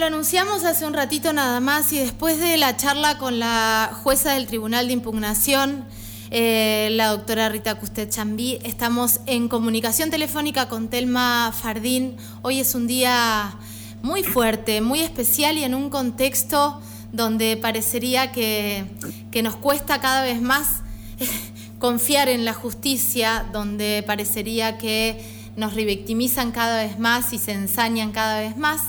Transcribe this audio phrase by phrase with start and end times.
[0.00, 4.32] lo anunciamos hace un ratito nada más y después de la charla con la jueza
[4.32, 5.84] del Tribunal de Impugnación,
[6.30, 12.16] eh, la doctora Rita Custet Chambí, estamos en comunicación telefónica con Telma Fardín.
[12.40, 13.58] Hoy es un día
[14.00, 16.80] muy fuerte, muy especial y en un contexto
[17.12, 18.86] donde parecería que,
[19.30, 20.80] que nos cuesta cada vez más
[21.78, 25.22] confiar en la justicia, donde parecería que
[25.56, 28.80] nos revictimizan cada vez más y se ensañan cada vez más.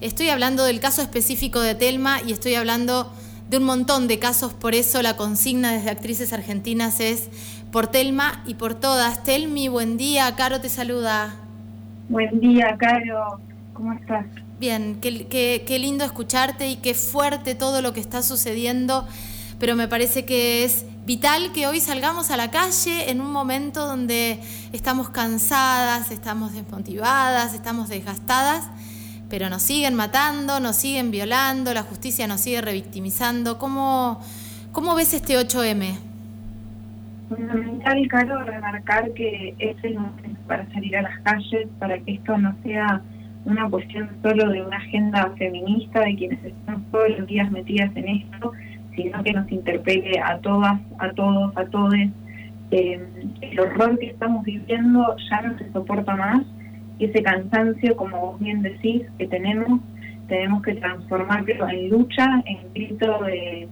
[0.00, 3.12] Estoy hablando del caso específico de Telma y estoy hablando
[3.48, 7.28] de un montón de casos, por eso la consigna desde Actrices Argentinas es
[7.70, 9.22] por Telma y por todas.
[9.22, 11.36] Telmi, buen día, Caro te saluda.
[12.08, 13.40] Buen día, Caro,
[13.72, 14.26] ¿cómo estás?
[14.58, 19.06] Bien, qué, qué lindo escucharte y qué fuerte todo lo que está sucediendo,
[19.58, 23.86] pero me parece que es vital que hoy salgamos a la calle en un momento
[23.86, 24.40] donde
[24.72, 28.64] estamos cansadas, estamos desmotivadas, estamos desgastadas
[29.34, 33.58] pero nos siguen matando, nos siguen violando, la justicia nos sigue revictimizando.
[33.58, 34.20] ¿Cómo,
[34.70, 35.98] cómo ves este 8M?
[37.28, 42.38] Fundamental, Caro, remarcar que es el momento para salir a las calles, para que esto
[42.38, 43.02] no sea
[43.44, 48.06] una cuestión solo de una agenda feminista, de quienes están todos los días metidas en
[48.06, 48.52] esto,
[48.94, 51.92] sino que nos interpele a todas, a todos, a todos.
[52.70, 53.04] Eh,
[53.40, 56.44] el horror que estamos viviendo ya no se soporta más
[56.98, 59.80] ese cansancio, como vos bien decís, que tenemos,
[60.28, 63.68] tenemos que transformarlo en lucha, en grito de,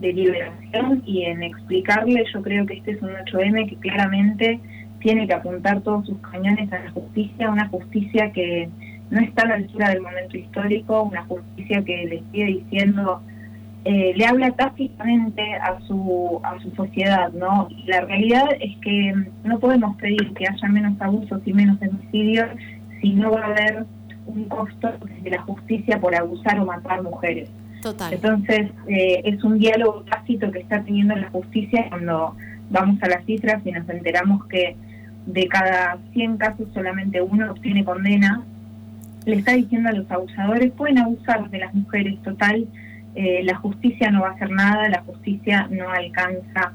[0.00, 4.58] liberación y en explicarle, yo creo que este es un 8M que claramente
[4.98, 8.68] tiene que apuntar todos sus cañones a la justicia, una justicia que
[9.10, 13.22] no está a la altura del momento histórico, una justicia que le sigue diciendo
[13.84, 17.68] eh, le habla tácitamente a su, a su sociedad, ¿no?
[17.86, 22.48] la realidad es que no podemos pedir que haya menos abusos y menos homicidios
[23.00, 23.84] si no va a haber
[24.26, 27.50] un costo de la justicia por abusar o matar mujeres.
[27.82, 28.12] Total.
[28.12, 32.36] Entonces, eh, es un diálogo tácito que está teniendo la justicia cuando
[32.70, 34.76] vamos a las cifras y nos enteramos que
[35.26, 38.42] de cada 100 casos solamente uno obtiene condena.
[39.26, 42.66] Le está diciendo a los abusadores, pueden abusar de las mujeres, total,
[43.14, 46.72] eh, la justicia no va a hacer nada, la justicia no alcanza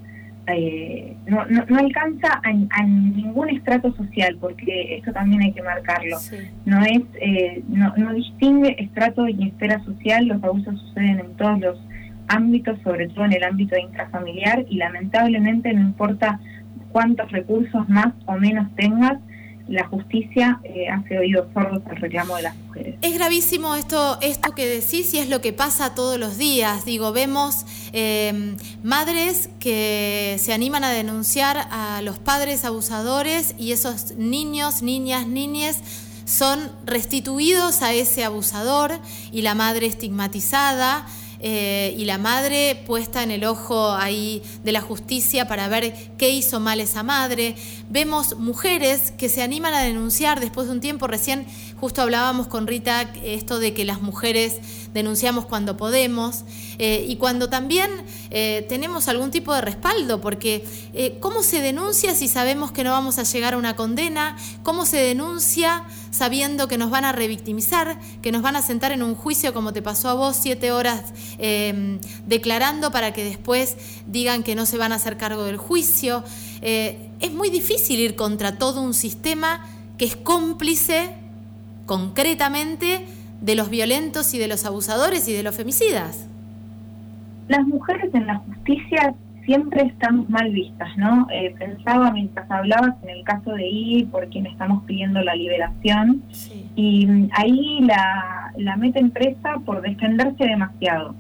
[0.50, 6.18] eh, no, no, alcanza a, ningún estrato social, porque eso también hay que marcarlo.
[6.66, 11.60] No es eh, no, no distingue estrato ni esfera social, los abusos suceden en todos
[11.60, 11.80] los
[12.30, 16.40] ámbitos, sobre todo en el ámbito intrafamiliar, y lamentablemente no importa
[16.94, 19.20] cuántos recursos más o menos tengas,
[19.68, 22.96] la justicia eh, hace oídos sordos al reclamo de las mujeres.
[23.02, 26.86] Es gravísimo esto, esto que decís y es lo que pasa todos los días.
[26.86, 34.16] Digo, vemos eh, madres que se animan a denunciar a los padres abusadores y esos
[34.16, 35.82] niños, niñas, niñes
[36.26, 38.92] son restituidos a ese abusador
[39.32, 41.06] y la madre estigmatizada.
[41.40, 46.30] Eh, y la madre puesta en el ojo ahí de la justicia para ver qué
[46.30, 47.56] hizo mal esa madre.
[47.90, 51.46] Vemos mujeres que se animan a denunciar después de un tiempo, recién
[51.80, 54.56] justo hablábamos con Rita esto de que las mujeres
[54.94, 56.44] denunciamos cuando podemos
[56.80, 57.92] eh, y cuando también
[58.32, 60.66] eh, tenemos algún tipo de respaldo, porque
[61.20, 64.36] ¿cómo se denuncia si sabemos que no vamos a llegar a una condena?
[64.64, 69.04] ¿Cómo se denuncia sabiendo que nos van a revictimizar, que nos van a sentar en
[69.04, 74.44] un juicio como te pasó a vos, siete horas Em, declarando para que después digan
[74.44, 76.24] que no se van a hacer cargo del juicio.
[76.62, 79.64] Eh, es muy difícil ir contra todo un sistema
[79.98, 81.10] que es cómplice
[81.86, 83.06] concretamente
[83.42, 86.26] de los violentos y de los abusadores y de los femicidas.
[87.48, 89.14] Las mujeres en la justicia
[89.48, 91.26] siempre estamos mal vistas, ¿no?
[91.32, 96.22] Eh, pensaba mientras hablabas en el caso de I, por quien estamos pidiendo la liberación,
[96.76, 101.16] y ahí la, la meten presa por defenderse demasiado.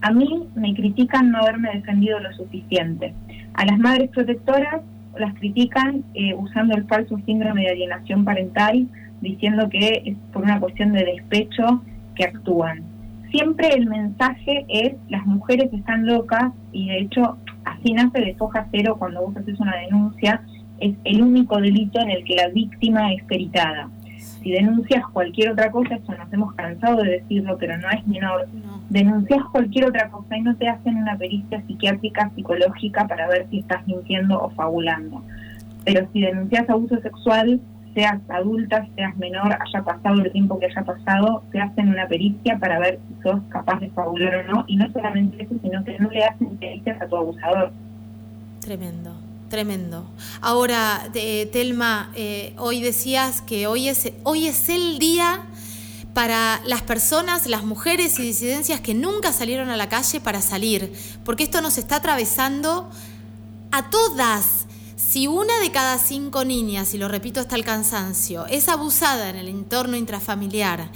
[0.00, 3.12] A mí me critican no haberme defendido lo suficiente.
[3.54, 4.80] A las madres protectoras
[5.18, 8.86] las critican eh, usando el falso síndrome de alienación parental,
[9.20, 11.82] diciendo que es por una cuestión de despecho
[12.14, 12.82] que actúan.
[13.30, 17.36] Siempre el mensaje es las mujeres están locas y de hecho
[17.66, 20.42] así nace de foja cero cuando vos haces una denuncia,
[20.78, 23.90] es el único delito en el que la víctima es peritada.
[24.18, 28.46] Si denuncias cualquier otra cosa, esto nos hemos cansado de decirlo, pero no es menor,
[28.88, 33.58] denuncias cualquier otra cosa y no te hacen una pericia psiquiátrica, psicológica para ver si
[33.58, 35.22] estás mintiendo o fabulando.
[35.84, 37.60] Pero si denuncias abuso sexual,
[37.96, 42.58] seas adulta, seas menor, haya pasado el tiempo que haya pasado, te hacen una pericia
[42.58, 45.98] para ver si sos capaz de fabular o no, y no solamente eso, sino que
[45.98, 47.72] no le hacen pericias a tu abusador.
[48.60, 49.14] Tremendo,
[49.48, 50.04] tremendo.
[50.42, 51.04] Ahora,
[51.52, 55.40] Telma, eh, hoy decías que hoy es, hoy es el día
[56.12, 60.92] para las personas, las mujeres y disidencias que nunca salieron a la calle para salir,
[61.24, 62.90] porque esto nos está atravesando
[63.72, 64.65] a todas.
[65.08, 69.36] Si una de cada cinco niñas, y lo repito hasta el cansancio, es abusada en
[69.36, 70.90] el entorno intrafamiliar,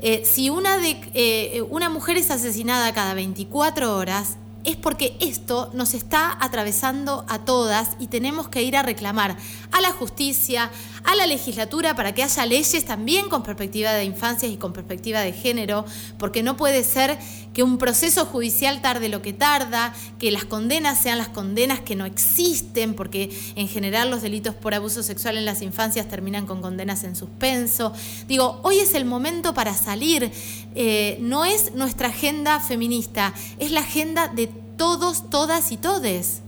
[0.00, 5.70] eh, si una, de, eh, una mujer es asesinada cada 24 horas, es porque esto
[5.74, 9.36] nos está atravesando a todas y tenemos que ir a reclamar
[9.70, 10.70] a la justicia,
[11.04, 15.20] a la legislatura para que haya leyes también con perspectiva de infancias y con perspectiva
[15.20, 15.84] de género,
[16.18, 17.18] porque no puede ser
[17.52, 21.96] que un proceso judicial tarde lo que tarda, que las condenas sean las condenas que
[21.96, 26.62] no existen, porque en general los delitos por abuso sexual en las infancias terminan con
[26.62, 27.92] condenas en suspenso.
[28.28, 30.32] Digo, hoy es el momento para salir,
[30.74, 36.42] eh, no es nuestra agenda feminista, es la agenda de todos, todas y todes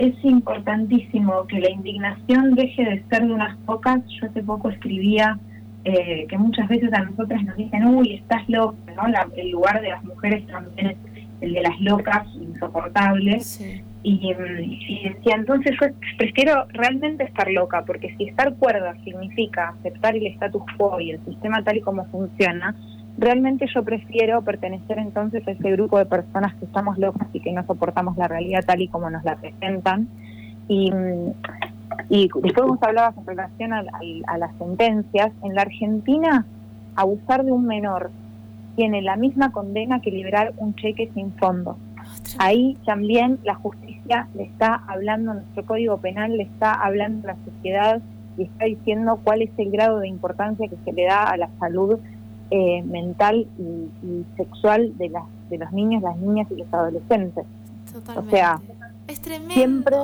[0.00, 4.00] es importantísimo que la indignación deje de ser de unas pocas.
[4.08, 5.38] Yo hace poco escribía
[5.84, 9.02] eh, que muchas veces a nosotras nos dicen, uy, estás loca, ¿no?
[9.36, 10.96] el lugar de las mujeres también es
[11.42, 13.60] el de las locas, insoportables.
[14.02, 20.16] Y, y, decía, entonces yo prefiero realmente estar loca, porque si estar cuerda significa aceptar
[20.16, 22.74] el status quo y el sistema tal y como funciona,
[23.20, 27.52] realmente yo prefiero pertenecer entonces a ese grupo de personas que estamos locas y que
[27.52, 30.08] no soportamos la realidad tal y como nos la presentan.
[30.68, 30.90] Y,
[32.08, 33.82] y después vos hablabas en relación a,
[34.38, 35.32] las sentencias.
[35.42, 36.46] En la Argentina,
[36.96, 38.10] abusar de un menor
[38.74, 41.76] tiene la misma condena que liberar un cheque sin fondo.
[42.38, 47.38] Ahí también la justicia le está hablando, nuestro código penal le está hablando a la
[47.44, 48.00] sociedad
[48.38, 51.50] y está diciendo cuál es el grado de importancia que se le da a la
[51.58, 51.98] salud
[52.50, 57.44] eh, mental y, sexual de, las, de los niños, las niñas y los adolescentes.
[58.16, 58.60] O sea,
[59.48, 59.96] siempre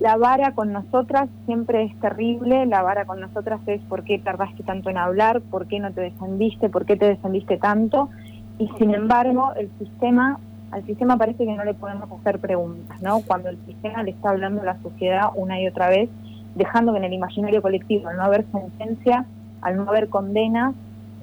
[0.00, 4.62] la vara con nosotras siempre es terrible, la vara con nosotras es por qué tardaste
[4.62, 8.10] tanto en hablar, por qué no te defendiste, por qué te defendiste tanto,
[8.58, 10.38] y sin embargo el sistema,
[10.70, 13.20] al sistema parece que no le podemos hacer preguntas, ¿no?
[13.20, 16.10] Cuando el sistema le está hablando a la sociedad una y otra vez,
[16.54, 19.24] dejando que en el imaginario colectivo, al no haber sentencia,
[19.62, 20.74] al no haber condena,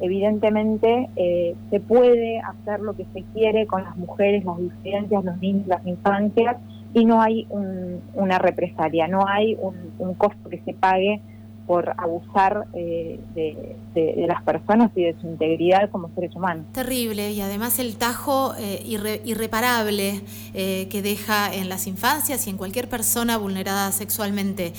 [0.04, 5.38] evidentemente eh, se puede hacer lo que se quiere con las mujeres, las disidencias, los
[5.38, 6.58] niños, las infancias,
[6.94, 11.22] y no hay una represalia, no hay un, costo que se pague
[11.66, 16.66] por abusar eh, de, las personas y de su integridad como seres humanos.
[16.74, 18.84] Terrible, y además el tajo eh,
[19.24, 20.22] irreparable
[20.54, 24.74] que deja en las infancias y en cualquier persona vulnerada sexualmente.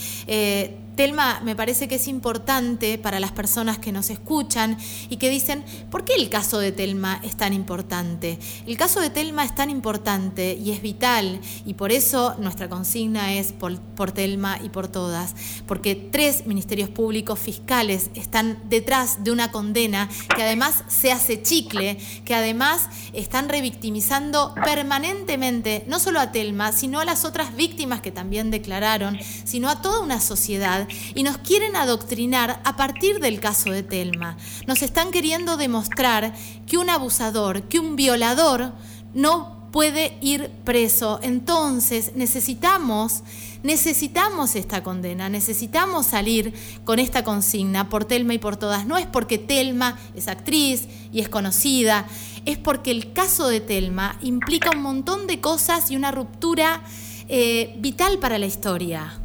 [0.96, 5.64] Telma, me parece que es importante para las personas que nos escuchan y que dicen,
[5.90, 8.38] ¿por qué el caso de Telma es tan importante?
[8.66, 13.34] El caso de Telma es tan importante y es vital y por eso nuestra consigna
[13.34, 15.34] es por, por Telma y por todas,
[15.66, 21.98] porque tres ministerios públicos fiscales están detrás de una condena que además se hace chicle,
[22.24, 28.12] que además están revictimizando permanentemente no solo a Telma, sino a las otras víctimas que
[28.12, 30.83] también declararon, sino a toda una sociedad
[31.14, 34.36] y nos quieren adoctrinar a partir del caso de Telma.
[34.66, 36.34] Nos están queriendo demostrar
[36.66, 38.72] que un abusador, que un violador
[39.12, 41.18] no puede ir preso.
[41.20, 43.24] Entonces necesitamos,
[43.64, 46.54] necesitamos esta condena, necesitamos salir
[46.84, 48.86] con esta consigna por Telma y por todas.
[48.86, 52.06] No es porque Telma es actriz y es conocida,
[52.44, 56.84] es porque el caso de Telma implica un montón de cosas y una ruptura
[57.26, 59.23] eh, vital para la historia.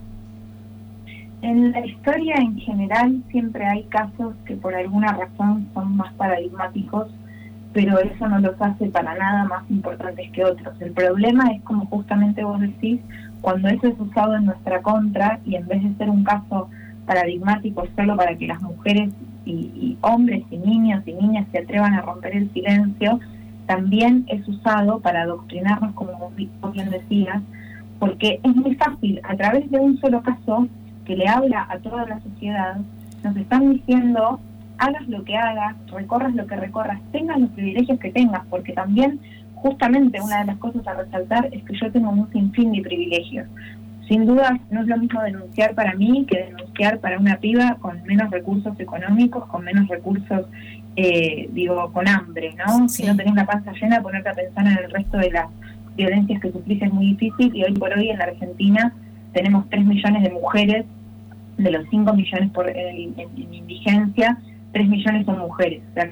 [1.42, 7.08] En la historia en general siempre hay casos que por alguna razón son más paradigmáticos,
[7.72, 10.74] pero eso no los hace para nada más importantes que otros.
[10.82, 13.00] El problema es como justamente vos decís,
[13.42, 16.70] cuando eso es usado en nuestra contra y en vez de ser un caso
[17.06, 19.10] paradigmático solo para que las mujeres
[19.46, 23.20] y, hombres y niños y niñas se atrevan a romper el silencio,
[23.66, 27.42] también es usado para adoctrinarnos, como vos bien decías,
[27.98, 30.68] porque es muy fácil, a través de un solo caso,
[31.10, 32.78] que le habla a toda la sociedad,
[33.24, 34.40] nos están diciendo,
[34.78, 39.20] hagas lo que hagas, recorras lo que recorras, tengas los privilegios que tengas, porque también
[39.56, 43.48] justamente una de las cosas a resaltar es que yo tengo un sinfín de privilegios.
[44.08, 48.04] Sin duda no es lo mismo denunciar para mí que denunciar para una piba con
[48.04, 50.46] menos recursos económicos, con menos recursos,
[50.96, 52.88] eh, digo, con hambre, ¿no?
[52.88, 55.48] Si no tenés la panza llena, ponerte a pensar en el resto de las
[55.96, 58.94] violencias que sufrís es muy difícil y hoy por hoy en la Argentina
[59.34, 60.86] tenemos 3 millones de mujeres
[61.60, 64.38] de los 5 millones por, en, indigencia,
[64.72, 65.82] 3 millones son mujeres.
[65.92, 66.10] O sea,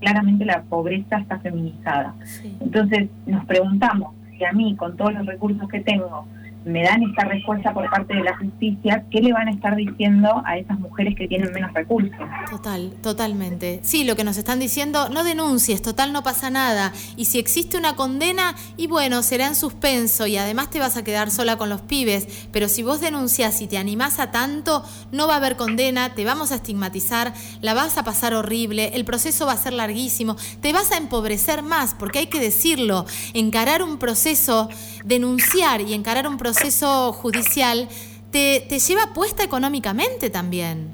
[0.00, 2.14] claramente la pobreza está feminizada.
[2.60, 6.26] Entonces nos preguntamos si a mí, con todos los recursos que tengo,
[6.64, 10.42] me dan esta respuesta por parte de la justicia, ¿qué le van a estar diciendo
[10.44, 12.12] a esas mujeres que tienen menos recursos?
[12.50, 13.80] Total, totalmente.
[13.82, 16.92] Sí, lo que nos están diciendo, no denuncies, total no pasa nada.
[17.16, 21.04] Y si existe una condena, y bueno, será en suspenso y además te vas a
[21.04, 22.48] quedar sola con los pibes.
[22.52, 26.24] Pero si vos denuncias y te animás a tanto, no va a haber condena, te
[26.24, 30.72] vamos a estigmatizar, la vas a pasar horrible, el proceso va a ser larguísimo, te
[30.74, 34.68] vas a empobrecer más, porque hay que decirlo, encarar un proceso,
[35.04, 37.86] denunciar y encarar un proceso proceso judicial
[38.32, 40.88] te, te lleva puesta económicamente también.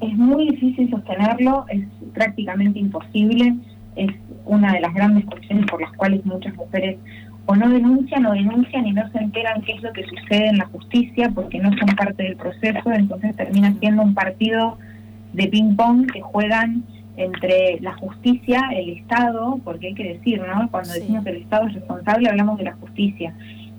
[0.00, 3.54] Es muy difícil sostenerlo, es prácticamente imposible,
[3.94, 4.10] es
[4.44, 6.98] una de las grandes cuestiones por las cuales muchas mujeres
[7.46, 10.58] o no denuncian o denuncian y no se enteran qué es lo que sucede en
[10.58, 14.78] la justicia porque no son parte del proceso, entonces termina siendo un partido
[15.32, 16.82] de ping-pong que juegan
[17.16, 20.68] entre la justicia, el Estado, porque hay que decir, ¿no?
[20.70, 23.32] Cuando decimos que el Estado es responsable, hablamos de la justicia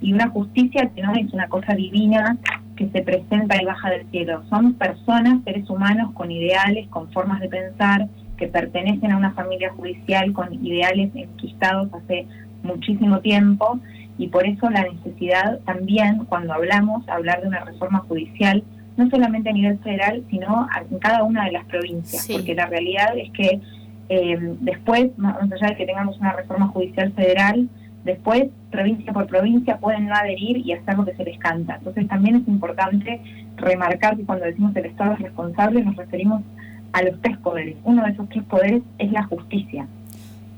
[0.03, 2.37] y una justicia que no es una cosa divina
[2.75, 4.43] que se presenta y baja del cielo.
[4.49, 8.07] Son personas, seres humanos con ideales, con formas de pensar,
[8.37, 12.27] que pertenecen a una familia judicial con ideales enquistados hace
[12.63, 13.79] muchísimo tiempo
[14.17, 18.63] y por eso la necesidad también, cuando hablamos, hablar de una reforma judicial,
[18.97, 23.17] no solamente a nivel federal, sino en cada una de las provincias, porque la realidad
[23.17, 23.61] es que
[24.09, 27.69] eh, después, más allá de que tengamos una reforma judicial federal,
[28.03, 31.75] Después, provincia por provincia, pueden no adherir y hacer lo que se les canta.
[31.77, 33.21] Entonces, también es importante
[33.55, 36.41] remarcar que cuando decimos el Estado es responsable, nos referimos
[36.91, 37.77] a los tres poderes.
[37.83, 39.87] Uno de esos tres poderes es la justicia.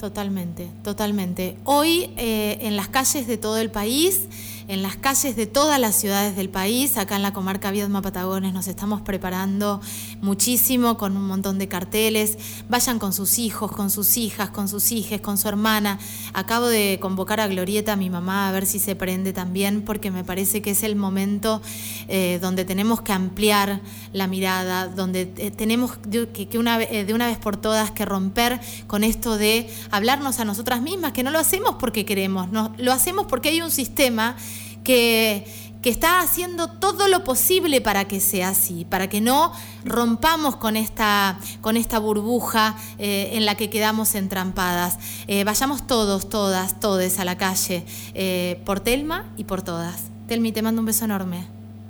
[0.06, 1.58] Totalmente, totalmente.
[1.64, 4.28] Hoy, eh, en las calles de todo el país,
[4.68, 6.98] en las calles de todas las ciudades del país.
[6.98, 9.82] Acá en la comarca Viedma Patagones nos estamos preparando
[10.22, 12.38] muchísimo con un montón de carteles.
[12.68, 16.00] Vayan con sus hijos, con sus hijas, con sus hijas, con su hermana.
[16.34, 20.24] Acabo de convocar a Glorieta, mi mamá, a ver si se prende también, porque me
[20.24, 21.62] parece que es el momento
[22.08, 23.82] eh, donde tenemos que ampliar
[24.14, 29.04] la mirada, donde eh, tenemos que, eh, de una vez por todas que romper con
[29.04, 33.26] esto de hablarnos a nosotras mismas, que no lo hacemos porque queremos, no, lo hacemos
[33.28, 34.36] porque hay un sistema
[34.84, 39.52] que, está haciendo todo lo posible para que sea así, para que no
[39.84, 44.98] rompamos con esta, con esta burbuja eh, en la que quedamos entrampadas.
[45.28, 47.86] Eh, vayamos todos, todas, todes a la calle,
[48.16, 50.10] eh, por Telma y por todas.
[50.28, 51.46] Telmi, te mando un beso enorme.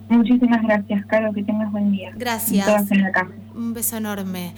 [0.10, 2.12] Muchísimas gracias, Caro, que tengas buen día.
[2.18, 2.68] Gracias.
[3.56, 4.54] Un beso enorme.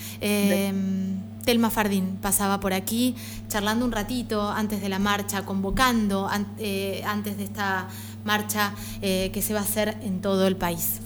[1.48, 3.16] Telma Fardín pasaba por aquí
[3.48, 7.88] charlando un ratito antes de la marcha, convocando antes de esta
[8.26, 11.00] marcha eh, que se va a hacer en todo el país.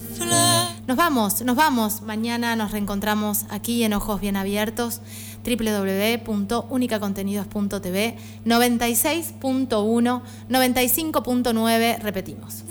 [0.88, 2.02] Nos vamos, nos vamos.
[2.02, 5.02] Mañana nos reencontramos aquí en Ojos Bien Abiertos
[5.46, 12.64] www.unicacontenidos.tv 96.1 95.9 repetimos.